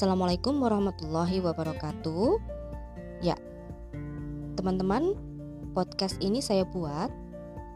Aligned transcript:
Assalamualaikum 0.00 0.64
warahmatullahi 0.64 1.44
wabarakatuh. 1.44 2.40
Ya, 3.20 3.36
teman-teman, 4.56 5.12
podcast 5.76 6.16
ini 6.24 6.40
saya 6.40 6.64
buat 6.64 7.12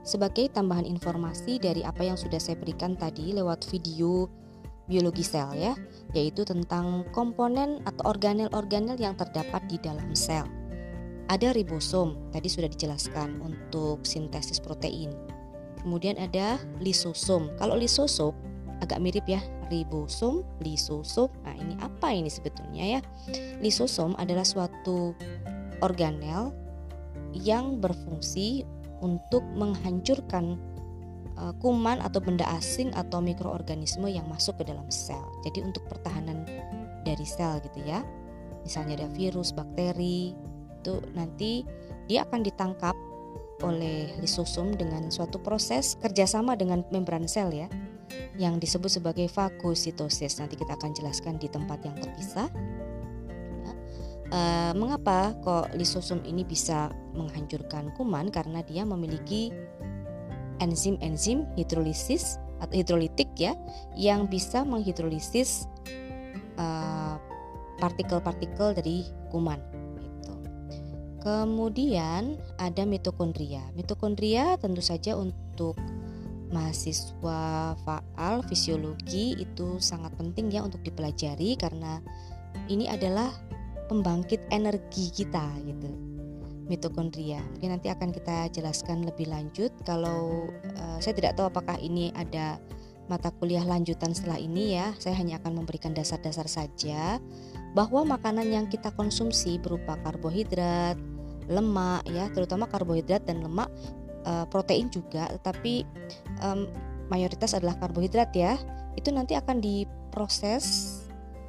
sebagai 0.08 0.48
tambahan 0.48 0.88
informasi 0.88 1.60
dari 1.60 1.84
apa 1.84 2.00
yang 2.00 2.16
sudah 2.16 2.40
saya 2.40 2.56
berikan 2.56 2.96
tadi 2.96 3.37
lewat 3.37 3.68
video 3.68 4.32
biologi 4.88 5.20
sel 5.20 5.52
ya, 5.52 5.77
yaitu 6.16 6.48
tentang 6.48 7.05
komponen 7.12 7.84
atau 7.84 8.16
organel-organel 8.16 8.96
yang 8.96 9.20
terdapat 9.20 9.61
di 9.68 9.77
dalam 9.84 10.16
sel. 10.16 10.48
Ada 11.29 11.52
ribosom, 11.52 12.32
tadi 12.32 12.48
sudah 12.48 12.72
dijelaskan 12.72 13.36
untuk 13.45 14.00
sintesis 14.09 14.64
protein. 14.64 15.12
Kemudian 15.84 16.16
ada 16.16 16.56
lisosom. 16.80 17.52
Kalau 17.61 17.77
lisosom 17.77 18.32
agak 18.83 18.98
mirip 19.02 19.27
ya 19.28 19.42
ribosom, 19.69 20.45
lisosom. 20.62 21.30
Nah, 21.45 21.55
ini 21.56 21.74
apa 21.80 22.12
ini 22.12 22.28
sebetulnya 22.28 22.98
ya? 22.98 23.00
Lisosom 23.60 24.14
adalah 24.20 24.45
suatu 24.45 25.14
organel 25.83 26.52
yang 27.34 27.83
berfungsi 27.83 28.62
untuk 29.02 29.42
menghancurkan 29.59 30.56
uh, 31.37 31.52
kuman 31.59 31.98
atau 32.00 32.23
benda 32.23 32.47
asing 32.55 32.95
atau 32.95 33.19
mikroorganisme 33.19 34.06
yang 34.06 34.24
masuk 34.30 34.62
ke 34.62 34.64
dalam 34.70 34.86
sel. 34.88 35.22
Jadi 35.42 35.64
untuk 35.64 35.84
pertahanan 35.91 36.47
dari 37.02 37.27
sel 37.27 37.59
gitu 37.64 37.83
ya. 37.84 38.00
Misalnya 38.64 39.05
ada 39.05 39.09
virus, 39.12 39.52
bakteri, 39.52 40.33
itu 40.80 40.95
nanti 41.12 41.69
dia 42.09 42.25
akan 42.25 42.41
ditangkap 42.41 42.97
oleh 43.62 44.12
lisosom 44.20 44.77
dengan 44.77 45.09
suatu 45.09 45.41
proses 45.41 45.97
kerjasama 46.00 46.56
dengan 46.59 46.84
membran 46.92 47.25
sel 47.25 47.48
ya 47.55 47.69
yang 48.38 48.58
disebut 48.58 48.88
sebagai 48.88 49.26
fagositosis. 49.30 50.40
Nanti 50.40 50.58
kita 50.58 50.77
akan 50.77 50.92
jelaskan 50.94 51.38
di 51.38 51.48
tempat 51.48 51.83
yang 51.84 51.97
terpisah. 51.98 52.48
Ya. 53.64 53.72
E, 54.30 54.41
mengapa 54.77 55.34
kok 55.42 55.74
lisosom 55.77 56.22
ini 56.27 56.42
bisa 56.42 56.91
menghancurkan 57.14 57.94
kuman? 57.94 58.28
Karena 58.33 58.61
dia 58.64 58.83
memiliki 58.83 59.55
enzim-enzim 60.62 61.46
hidrolisis 61.58 62.38
atau 62.62 62.78
hidrolitik 62.78 63.28
ya 63.36 63.58
yang 63.98 64.30
bisa 64.30 64.62
menghidrolisis 64.62 65.66
partikel 67.84 68.22
partikel-partikel 68.22 68.68
dari 68.78 68.96
kuman. 69.28 69.61
Gitu. 69.98 70.34
Kemudian 71.20 72.39
ada 72.56 72.83
mitokondria. 72.86 73.61
Mitokondria 73.74 74.56
tentu 74.56 74.80
saja 74.80 75.18
untuk 75.18 75.77
mahasiswa 76.55 77.74
faal 77.83 78.47
fisiologi 78.47 79.34
itu 79.34 79.83
sangat 79.83 80.14
penting 80.14 80.55
ya 80.55 80.62
untuk 80.62 80.86
dipelajari 80.86 81.58
karena 81.58 81.98
ini 82.70 82.86
adalah 82.86 83.34
pembangkit 83.91 84.46
energi 84.55 85.11
kita 85.11 85.44
gitu. 85.66 85.91
Mitokondria. 86.64 87.44
Mungkin 87.44 87.77
nanti 87.77 87.92
akan 87.92 88.08
kita 88.08 88.48
jelaskan 88.48 89.05
lebih 89.05 89.28
lanjut 89.28 89.69
kalau 89.84 90.48
uh, 90.80 90.96
saya 91.02 91.12
tidak 91.12 91.36
tahu 91.36 91.52
apakah 91.52 91.77
ini 91.77 92.08
ada 92.16 92.56
mata 93.05 93.28
kuliah 93.36 93.61
lanjutan 93.61 94.16
setelah 94.16 94.41
ini 94.41 94.80
ya. 94.80 94.96
Saya 94.96 95.20
hanya 95.20 95.36
akan 95.44 95.61
memberikan 95.61 95.92
dasar-dasar 95.92 96.48
saja 96.48 97.20
bahwa 97.77 98.16
makanan 98.16 98.48
yang 98.48 98.66
kita 98.72 98.89
konsumsi 98.96 99.61
berupa 99.61 100.00
karbohidrat 100.00 100.96
lemak 101.44 102.00
ya 102.08 102.33
terutama 102.33 102.64
karbohidrat 102.64 103.28
dan 103.28 103.44
lemak 103.44 103.68
uh, 104.24 104.48
protein 104.48 104.89
juga, 104.89 105.28
tetapi 105.36 105.84
um, 106.45 106.69
mayoritas 107.09 107.56
adalah 107.56 107.81
karbohidrat 107.81 108.31
ya. 108.37 108.61
Itu 108.95 109.11
nanti 109.11 109.34
akan 109.34 109.59
diproses, 109.64 111.01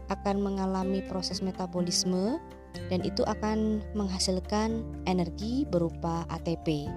akan 0.07 0.41
mengalami 0.41 1.03
proses 1.05 1.43
metabolisme 1.43 2.39
dan 2.87 3.03
itu 3.03 3.21
akan 3.27 3.83
menghasilkan 3.93 4.83
energi 5.05 5.67
berupa 5.67 6.23
ATP. 6.31 6.87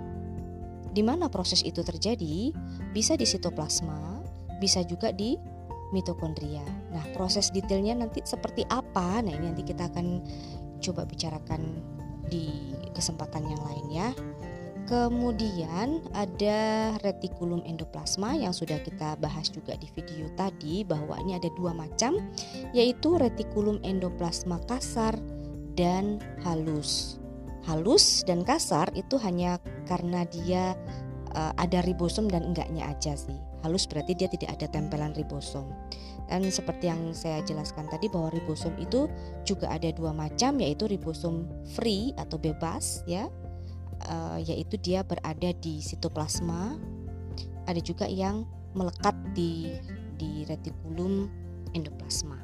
Di 0.95 1.03
mana 1.05 1.29
proses 1.29 1.61
itu 1.63 1.85
terjadi? 1.85 2.51
Bisa 2.97 3.15
di 3.15 3.29
sitoplasma, 3.29 4.25
bisa 4.59 4.83
juga 4.83 5.13
di 5.13 5.37
mitokondria. 5.93 6.65
Nah, 6.93 7.05
proses 7.17 7.53
detailnya 7.53 7.97
nanti 7.97 8.25
seperti 8.25 8.65
apa? 8.69 9.21
Nah, 9.21 9.33
ini 9.33 9.53
nanti 9.53 9.63
kita 9.65 9.89
akan 9.89 10.07
coba 10.81 11.05
bicarakan 11.05 11.81
di 12.29 12.77
kesempatan 12.93 13.45
yang 13.49 13.63
lain 13.65 13.87
ya. 13.89 14.09
Kemudian 14.89 16.01
ada 16.17 16.97
retikulum 17.05 17.61
endoplasma 17.69 18.41
yang 18.41 18.57
sudah 18.57 18.81
kita 18.81 19.21
bahas 19.21 19.53
juga 19.53 19.77
di 19.77 19.85
video 19.93 20.33
tadi 20.33 20.81
bahwa 20.81 21.13
ini 21.21 21.37
ada 21.37 21.53
dua 21.61 21.77
macam 21.77 22.17
yaitu 22.73 23.21
retikulum 23.21 23.77
endoplasma 23.85 24.57
kasar 24.65 25.13
dan 25.77 26.17
halus. 26.41 27.21
Halus 27.69 28.25
dan 28.25 28.49
kasar 28.49 28.89
itu 28.97 29.21
hanya 29.21 29.61
karena 29.85 30.25
dia 30.25 30.73
uh, 31.37 31.53
ada 31.61 31.85
ribosom 31.85 32.25
dan 32.33 32.49
enggaknya 32.49 32.89
aja 32.89 33.13
sih. 33.13 33.37
Halus 33.61 33.85
berarti 33.85 34.17
dia 34.17 34.33
tidak 34.33 34.57
ada 34.57 34.73
tempelan 34.73 35.13
ribosom. 35.13 35.69
Dan 36.33 36.49
seperti 36.49 36.89
yang 36.89 37.13
saya 37.13 37.45
jelaskan 37.45 37.93
tadi 37.93 38.09
bahwa 38.09 38.33
ribosom 38.33 38.73
itu 38.81 39.05
juga 39.45 39.69
ada 39.69 39.93
dua 39.93 40.17
macam 40.17 40.57
yaitu 40.65 40.89
ribosom 40.89 41.45
free 41.77 42.17
atau 42.17 42.41
bebas 42.41 43.05
ya 43.05 43.29
uh, 44.09 44.41
yaitu 44.41 44.81
dia 44.81 45.05
berada 45.05 45.53
di 45.61 45.85
sitoplasma. 45.85 46.81
Ada 47.69 47.85
juga 47.85 48.09
yang 48.09 48.49
melekat 48.73 49.15
di 49.37 49.77
di 50.19 50.43
retikulum 50.49 51.29
endoplasma. 51.77 52.41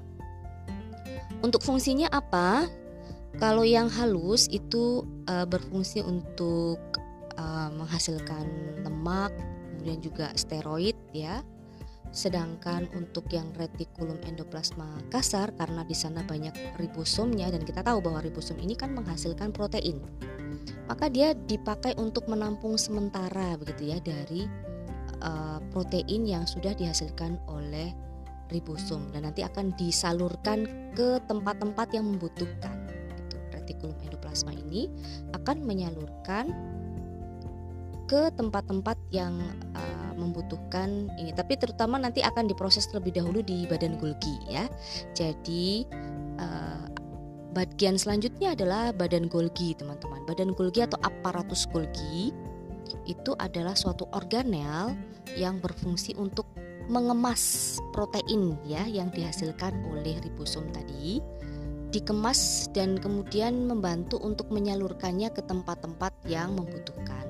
Untuk 1.43 1.61
fungsinya 1.65 2.09
apa? 2.13 2.69
Kalau 3.43 3.67
yang 3.67 3.91
halus 3.91 4.47
itu 4.47 5.03
uh, 5.27 5.43
berfungsi 5.43 6.01
untuk 6.07 6.79
uh, 7.35 7.69
menghasilkan 7.75 8.47
lemak, 8.87 9.35
kemudian 9.75 9.99
juga 9.99 10.31
steroid 10.39 10.95
ya. 11.11 11.43
Sedangkan 12.15 12.87
untuk 12.95 13.27
yang 13.35 13.51
retikulum 13.59 14.23
endoplasma 14.23 15.03
kasar 15.11 15.51
karena 15.59 15.83
di 15.83 15.99
sana 15.99 16.23
banyak 16.23 16.55
ribosomnya 16.79 17.51
dan 17.51 17.67
kita 17.67 17.83
tahu 17.83 17.99
bahwa 17.99 18.23
ribosom 18.23 18.55
ini 18.63 18.79
kan 18.79 18.95
menghasilkan 18.95 19.51
protein 19.51 19.99
maka 20.87 21.09
dia 21.09 21.33
dipakai 21.33 21.97
untuk 21.97 22.29
menampung 22.29 22.77
sementara 22.77 23.57
begitu 23.57 23.95
ya 23.95 23.99
dari 24.05 24.45
uh, 25.25 25.59
protein 25.73 26.29
yang 26.29 26.45
sudah 26.45 26.77
dihasilkan 26.77 27.41
oleh 27.49 27.93
ribosom. 28.53 29.09
Dan 29.11 29.25
nanti 29.29 29.41
akan 29.41 29.73
disalurkan 29.75 30.93
ke 30.93 31.19
tempat-tempat 31.27 31.89
yang 31.97 32.05
membutuhkan 32.07 32.87
gitu. 33.17 33.37
retikulum 33.53 33.97
endoplasma 34.05 34.53
ini 34.53 34.93
akan 35.33 35.65
menyalurkan 35.65 36.53
ke 38.05 38.29
tempat-tempat 38.37 39.01
yang 39.11 39.41
uh, 39.73 40.13
membutuhkan 40.15 41.09
ini. 41.17 41.33
Tapi 41.33 41.57
terutama 41.57 41.97
nanti 41.97 42.21
akan 42.21 42.45
diproses 42.45 42.85
terlebih 42.93 43.17
dahulu 43.17 43.41
di 43.41 43.65
badan 43.65 43.97
Golgi 43.97 44.37
ya. 44.53 44.69
Jadi 45.17 45.89
Bagian 47.55 47.95
selanjutnya 47.95 48.59
adalah 48.59 48.91
badan 48.91 49.31
Golgi, 49.31 49.79
teman-teman. 49.79 50.27
Badan 50.27 50.51
Golgi 50.59 50.83
atau 50.83 50.99
aparatus 51.07 51.71
Golgi 51.71 52.35
itu 53.07 53.33
adalah 53.39 53.79
suatu 53.79 54.11
organel 54.11 54.99
yang 55.39 55.63
berfungsi 55.63 56.19
untuk 56.19 56.51
mengemas 56.91 57.77
protein 57.95 58.59
ya 58.69 58.85
yang 58.85 59.09
dihasilkan 59.09 59.73
oleh 59.89 60.21
ribosom 60.21 60.69
tadi 60.69 61.17
dikemas 61.95 62.69
dan 62.75 62.99
kemudian 62.99 63.71
membantu 63.71 64.19
untuk 64.19 64.51
menyalurkannya 64.51 65.31
ke 65.31 65.41
tempat-tempat 65.47 66.13
yang 66.27 66.59
membutuhkan 66.59 67.23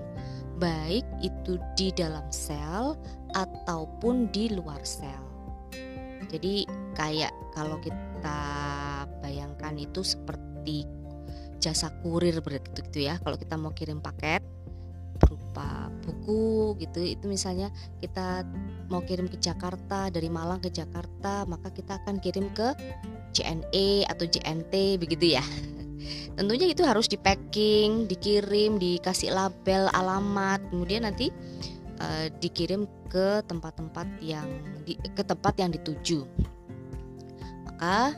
baik 0.56 1.04
itu 1.20 1.60
di 1.76 1.92
dalam 1.92 2.24
sel 2.32 2.96
ataupun 3.36 4.32
di 4.32 4.48
luar 4.56 4.80
sel. 4.80 5.20
Jadi 6.32 6.65
kayak 6.97 7.34
kalau 7.53 7.77
kita 7.84 8.41
bayangkan 9.24 9.72
itu 9.80 10.04
seperti 10.04 10.84
jasa 11.56 11.88
kurir 12.04 12.44
begitu 12.44 12.84
gitu 12.84 13.09
ya. 13.09 13.16
Kalau 13.24 13.41
kita 13.41 13.56
mau 13.56 13.72
kirim 13.72 14.04
paket 14.04 14.44
berupa 15.16 15.88
buku 16.04 16.74
gitu 16.82 17.00
itu 17.00 17.24
misalnya 17.30 17.71
kita 18.03 18.42
mau 18.91 19.00
kirim 19.06 19.30
ke 19.30 19.38
Jakarta 19.38 20.10
dari 20.10 20.26
Malang 20.26 20.59
ke 20.59 20.68
Jakarta 20.74 21.47
maka 21.47 21.71
kita 21.71 22.03
akan 22.03 22.18
kirim 22.18 22.50
ke 22.50 22.74
JNE 23.32 24.04
atau 24.10 24.28
JNT 24.28 25.00
begitu 25.00 25.41
ya. 25.41 25.44
Tentunya 26.36 26.68
itu 26.68 26.84
harus 26.84 27.09
di 27.09 27.16
packing 27.16 28.10
dikirim 28.10 28.77
dikasih 28.77 29.32
label 29.32 29.88
alamat 29.94 30.60
kemudian 30.68 31.09
nanti 31.09 31.32
uh, 32.03 32.27
dikirim 32.42 32.84
ke 33.09 33.41
tempat-tempat 33.47 34.06
yang 34.20 34.47
di, 34.82 34.98
ke 34.98 35.22
tempat 35.22 35.54
yang 35.56 35.70
dituju. 35.70 36.27
Maka 37.65 38.15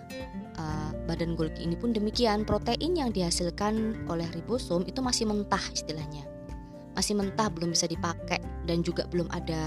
badan 1.07 1.39
Golgi 1.39 1.65
ini 1.65 1.79
pun 1.79 1.95
demikian. 1.95 2.43
Protein 2.43 2.99
yang 2.99 3.15
dihasilkan 3.15 4.07
oleh 4.11 4.27
ribosom 4.35 4.85
itu 4.85 4.99
masih 5.01 5.31
mentah 5.31 5.63
istilahnya. 5.71 6.27
Masih 6.99 7.15
mentah 7.15 7.49
belum 7.49 7.73
bisa 7.73 7.87
dipakai 7.87 8.43
dan 8.67 8.83
juga 8.83 9.07
belum 9.07 9.31
ada 9.31 9.63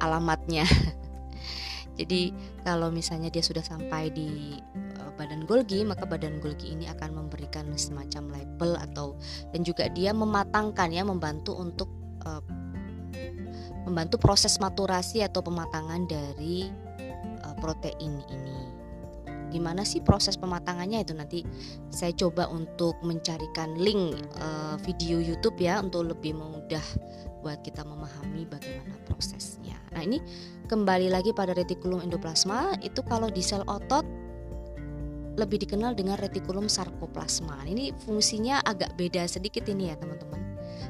alamatnya. 0.00 0.64
Jadi 1.98 2.30
kalau 2.62 2.92
misalnya 2.92 3.32
dia 3.32 3.40
sudah 3.40 3.64
sampai 3.64 4.12
di 4.12 4.60
uh, 5.00 5.10
badan 5.16 5.48
Golgi 5.48 5.80
maka 5.80 6.04
badan 6.04 6.38
Golgi 6.44 6.76
ini 6.76 6.84
akan 6.92 7.24
memberikan 7.24 7.72
semacam 7.72 8.36
label 8.36 8.76
atau 8.76 9.16
dan 9.56 9.64
juga 9.64 9.88
dia 9.88 10.12
mematangkan 10.12 10.92
ya 10.92 11.08
membantu 11.08 11.56
untuk 11.56 11.88
uh, 12.28 12.44
membantu 13.88 14.20
proses 14.20 14.60
maturasi 14.60 15.24
atau 15.24 15.40
pematangan 15.40 16.04
dari 16.04 16.68
uh, 17.48 17.56
protein 17.64 18.20
ini 18.28 18.75
gimana 19.50 19.86
sih 19.86 20.02
proses 20.02 20.34
pematangannya 20.34 21.06
itu 21.06 21.12
nanti 21.14 21.40
saya 21.90 22.10
coba 22.14 22.50
untuk 22.50 22.98
mencarikan 23.06 23.78
link 23.78 24.18
uh, 24.42 24.74
video 24.82 25.22
YouTube 25.22 25.56
ya 25.62 25.78
untuk 25.78 26.10
lebih 26.10 26.34
mudah 26.34 26.82
buat 27.46 27.62
kita 27.62 27.86
memahami 27.86 28.42
bagaimana 28.50 28.98
prosesnya. 29.06 29.78
Nah, 29.94 30.02
ini 30.02 30.18
kembali 30.66 31.08
lagi 31.08 31.30
pada 31.30 31.54
retikulum 31.54 32.02
endoplasma 32.02 32.74
itu 32.82 33.00
kalau 33.06 33.30
di 33.30 33.38
sel 33.38 33.62
otot 33.70 34.02
lebih 35.36 35.62
dikenal 35.62 35.94
dengan 35.94 36.18
retikulum 36.18 36.66
sarkoplasma. 36.66 37.62
Ini 37.68 37.94
fungsinya 38.02 38.64
agak 38.64 38.96
beda 38.98 39.28
sedikit 39.28 39.68
ini 39.68 39.92
ya, 39.92 39.96
teman-teman. 40.00 40.42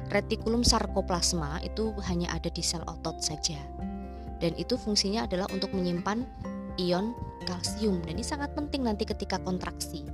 Retikulum 0.09 0.63
sarkoplasma 0.63 1.61
itu 1.61 1.91
hanya 2.07 2.31
ada 2.33 2.47
di 2.47 2.63
sel 2.63 2.81
otot 2.87 3.19
saja. 3.19 3.59
Dan 4.39 4.55
itu 4.55 4.79
fungsinya 4.79 5.27
adalah 5.27 5.45
untuk 5.51 5.75
menyimpan 5.75 6.23
ion 6.79 7.11
kalsium 7.45 8.01
dan 8.03 8.17
ini 8.17 8.25
sangat 8.25 8.55
penting 8.57 8.87
nanti 8.87 9.05
ketika 9.05 9.37
kontraksi. 9.43 10.07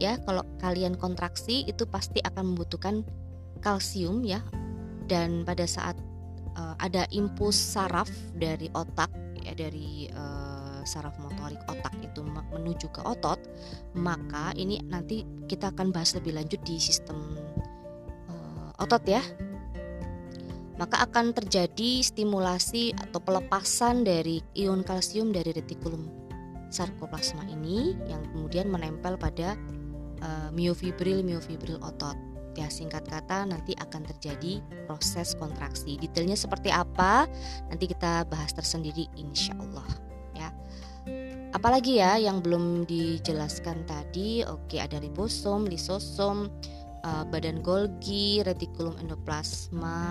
Ya, 0.00 0.16
kalau 0.24 0.42
kalian 0.64 0.96
kontraksi 0.96 1.68
itu 1.68 1.84
pasti 1.84 2.24
akan 2.24 2.56
membutuhkan 2.56 3.04
kalsium 3.60 4.24
ya. 4.24 4.40
Dan 5.04 5.44
pada 5.44 5.68
saat 5.68 5.98
uh, 6.56 6.74
ada 6.80 7.04
impuls 7.12 7.56
saraf 7.56 8.08
dari 8.32 8.70
otak 8.72 9.10
ya 9.44 9.52
dari 9.52 10.08
uh, 10.12 10.80
saraf 10.88 11.16
motorik 11.20 11.60
otak 11.68 11.92
itu 12.00 12.24
menuju 12.24 12.88
ke 12.88 13.00
otot 13.04 13.40
maka 13.96 14.52
ini 14.56 14.80
nanti 14.88 15.24
kita 15.44 15.72
akan 15.72 15.92
bahas 15.92 16.16
lebih 16.16 16.36
lanjut 16.36 16.60
di 16.64 16.80
sistem 16.80 17.36
uh, 18.30 18.70
otot 18.80 19.04
ya. 19.04 19.20
Maka 20.80 21.04
akan 21.04 21.36
terjadi 21.36 22.00
stimulasi 22.00 22.96
atau 22.96 23.20
pelepasan 23.20 24.00
dari 24.00 24.40
ion 24.56 24.80
kalsium 24.80 25.28
dari 25.28 25.52
retikulum 25.52 26.19
sarkoplasma 26.70 27.44
ini 27.50 27.98
yang 28.06 28.22
kemudian 28.32 28.70
menempel 28.70 29.18
pada 29.18 29.58
uh, 30.22 30.48
miofibril 30.54 31.20
miofibril 31.26 31.82
otot. 31.82 32.16
Ya 32.58 32.66
singkat 32.66 33.06
kata 33.06 33.46
nanti 33.46 33.78
akan 33.78 34.06
terjadi 34.10 34.58
proses 34.90 35.38
kontraksi. 35.38 35.94
Detailnya 35.98 36.34
seperti 36.34 36.74
apa 36.74 37.30
nanti 37.70 37.86
kita 37.86 38.26
bahas 38.26 38.50
tersendiri 38.50 39.06
insya 39.14 39.54
Allah 39.58 39.86
ya. 40.34 40.48
Apalagi 41.54 41.98
ya 42.02 42.18
yang 42.18 42.42
belum 42.42 42.86
dijelaskan 42.90 43.86
tadi 43.86 44.42
oke 44.46 44.78
ada 44.78 44.98
ribosom 44.98 45.66
lisosom 45.66 46.50
uh, 47.06 47.24
badan 47.30 47.62
Golgi 47.62 48.42
retikulum 48.42 48.98
endoplasma 48.98 50.02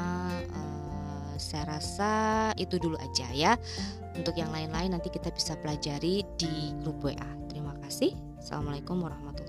uh, 0.51 1.33
saya 1.39 1.79
rasa 1.79 2.13
itu 2.59 2.75
dulu 2.75 2.99
aja 2.99 3.27
ya 3.31 3.53
untuk 4.19 4.35
yang 4.35 4.51
lain-lain 4.51 4.91
nanti 4.91 5.07
kita 5.07 5.31
bisa 5.31 5.55
pelajari 5.55 6.27
di 6.35 6.75
grup 6.83 6.99
WA 6.99 7.29
terima 7.47 7.71
kasih. 7.79 8.11
Assalamualaikum 8.35 8.99
warahmatullahi 8.99 9.48